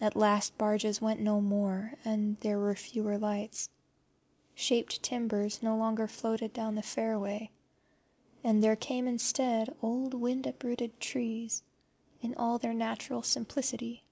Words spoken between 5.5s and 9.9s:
no longer floated down the fairway, and there came instead